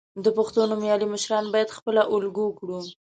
[0.23, 2.79] د پښتو نومیالي مشران باید خپله الګو کړو.